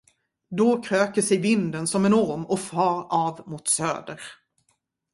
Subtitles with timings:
[0.49, 4.21] Då kröker sig vinden som en orm och far av mot söder.